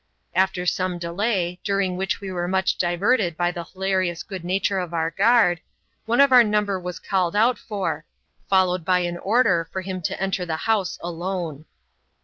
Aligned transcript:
After 0.33 0.65
some 0.65 0.97
delay, 0.97 1.59
during 1.63 1.95
which 1.95 2.19
we 2.21 2.31
were 2.31 2.47
much 2.47 2.75
diverted 2.75 3.37
by 3.37 3.51
the 3.51 3.63
hilarious 3.65 4.23
good 4.23 4.43
nature 4.43 4.79
of 4.79 4.95
our 4.95 5.11
guard— 5.11 5.61
one 6.07 6.19
of 6.19 6.31
our 6.31 6.43
number 6.43 6.79
was 6.79 6.97
called 6.97 7.35
out 7.35 7.59
for, 7.59 8.03
followed 8.49 8.83
by 8.83 9.01
an 9.01 9.19
order 9.19 9.69
for 9.71 9.81
him 9.81 10.01
to 10.01 10.19
enter 10.19 10.43
the 10.43 10.57
house 10.65 10.97
alone. 11.03 11.65